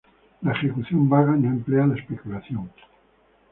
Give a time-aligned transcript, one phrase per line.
[0.41, 2.71] La ejecución vaga no emplea la especulación.